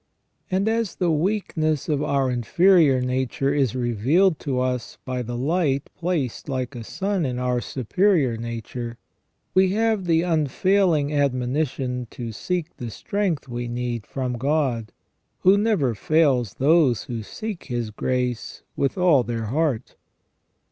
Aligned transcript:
And 0.49 0.67
as 0.67 0.95
the 0.95 1.11
weakness 1.11 1.87
of 1.87 2.01
our 2.01 2.31
inferior 2.31 3.01
nature 3.01 3.53
is 3.53 3.75
revealed 3.75 4.39
to 4.39 4.59
us 4.59 4.97
by 5.05 5.21
the 5.21 5.37
light 5.37 5.91
placed 5.93 6.49
like 6.49 6.73
a 6.73 6.83
sun 6.83 7.23
in 7.23 7.37
our 7.37 7.61
superior 7.61 8.35
nature, 8.35 8.97
we 9.53 9.73
have 9.73 10.05
the 10.05 10.23
unfailing 10.23 11.13
admonition 11.13 12.07
to 12.09 12.31
seek 12.31 12.75
the 12.77 12.89
strength 12.89 13.47
we 13.47 13.67
need 13.67 14.07
from 14.07 14.39
God, 14.39 14.91
who 15.41 15.55
never 15.55 15.93
fails 15.93 16.55
those 16.55 17.03
who 17.03 17.21
seek 17.21 17.65
His 17.65 17.91
grace 17.91 18.63
with 18.75 18.97
all 18.97 19.21
their 19.21 19.45
heart. 19.53 19.93